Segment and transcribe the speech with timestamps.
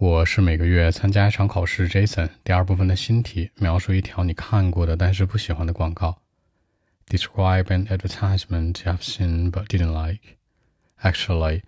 [0.00, 1.87] 我是每个月参加一场考试。
[1.87, 6.21] Jason，第二部分的新题，描述一条你看过的但是不喜欢的广告。
[7.07, 10.37] Describe an advertisement you've seen but didn't like.
[11.01, 11.61] Actually,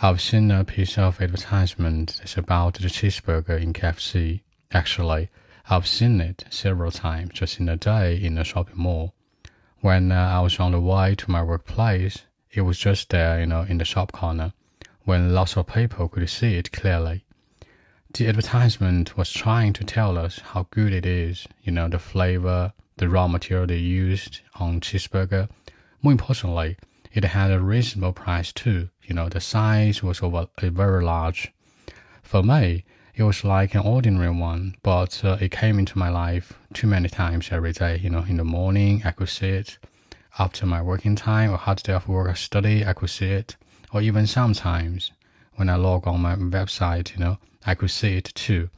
[0.00, 4.40] I've seen a piece of advertisement that's about the cheeseburger in KFC.
[4.70, 5.28] Actually,
[5.68, 9.12] I've seen it several times just in a day in a shopping mall.
[9.80, 13.46] When uh, I was on the way to my workplace, it was just there, you
[13.46, 14.52] know, in the shop corner,
[15.04, 17.24] when lots of people could see it clearly.
[18.14, 22.72] The advertisement was trying to tell us how good it is, you know, the flavor,
[22.96, 25.48] the raw material they used on cheeseburger.
[26.00, 26.76] More importantly,
[27.12, 28.90] it had a reasonable price too.
[29.02, 31.52] You know, the size was over, very large.
[32.22, 32.84] For me,
[33.16, 37.08] it was like an ordinary one, but uh, it came into my life too many
[37.08, 37.98] times every day.
[38.00, 39.78] You know, in the morning, I could see it.
[40.38, 43.56] After my working time or hard day of work or study, I could see it.
[43.92, 45.10] Or even sometimes
[45.56, 48.70] when I log on my website, you know, I could see it too.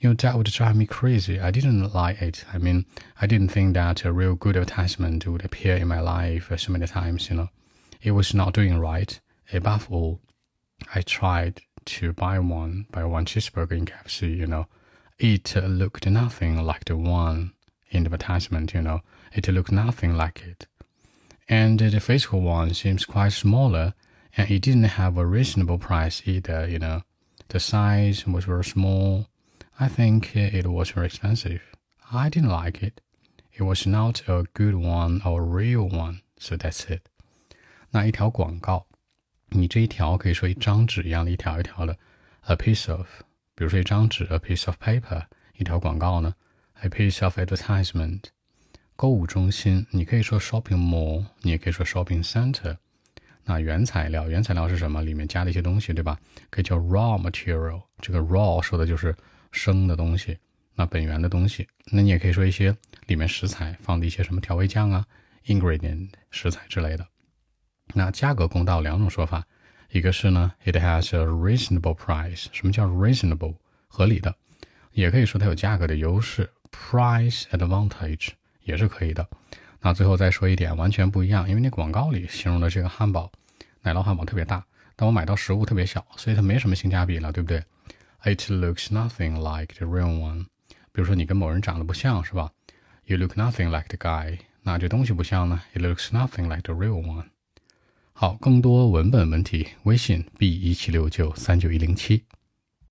[0.00, 1.40] You know, that would drive me crazy.
[1.40, 2.44] I didn't like it.
[2.52, 2.86] I mean,
[3.20, 6.86] I didn't think that a real good advertisement would appear in my life so many
[6.86, 7.48] times, you know.
[8.00, 9.18] It was not doing right.
[9.52, 10.20] Above all,
[10.94, 14.66] I tried to buy one, buy one cheeseburger in KFC, you know.
[15.18, 17.54] It looked nothing like the one
[17.90, 19.00] in the advertisement, you know.
[19.32, 20.66] It looked nothing like it.
[21.48, 23.94] And the physical one seems quite smaller,
[24.37, 27.01] and it didn't have a reasonable price either, you know.
[27.49, 29.27] The size was very small.
[29.79, 31.61] I think it was very expensive.
[32.11, 33.01] I didn't like it.
[33.51, 36.21] It was not a good one or a real one.
[36.39, 37.01] So that's it.
[37.91, 38.87] 那一条广告，
[39.49, 41.97] 你这一条可以说一张纸一样的一条一条的，
[42.41, 43.05] a piece of，
[43.55, 45.25] 比如说一张纸，a piece of paper。
[45.53, 46.33] 一条广告呢，
[46.81, 48.23] a piece of advertisement。
[48.95, 52.77] 购物中心，你可以说 shopping mall，你也可以说 shopping center。
[53.48, 55.00] 那原材料，原材料是什么？
[55.00, 56.18] 里面加了一些东西，对吧？
[56.50, 57.82] 可以叫 raw material。
[58.02, 59.16] 这个 raw 说的就是
[59.52, 60.36] 生的东西，
[60.74, 61.66] 那本源的东西。
[61.86, 62.76] 那你也可以说一些
[63.06, 65.06] 里面食材放的一些什么调味酱啊
[65.46, 67.08] ，ingredient 食材之类的。
[67.94, 69.42] 那价格公道两种说法，
[69.92, 72.48] 一个是呢，it has a reasonable price。
[72.52, 73.56] 什么叫 reasonable？
[73.86, 74.34] 合理的，
[74.92, 78.28] 也可以说它有价格的优势，price advantage
[78.64, 79.26] 也是可以的。
[79.80, 83.30] 那最后再说一点，完全不一样，因为那广告里形容的这个汉堡，
[83.82, 84.64] 奶酪汉堡特别大，
[84.96, 87.62] 但我买到实物特别小，所以它没什么性价比了，对不对
[88.24, 90.46] ？It looks nothing like the real one。
[90.92, 92.50] 比如说你跟某人长得不像是吧
[93.04, 94.38] ？You look nothing like the guy。
[94.62, 97.26] 那这东西不像呢？It looks nothing like the real one。
[98.12, 102.24] 好，更多文本问题，微信 b 一七六九三九一零七。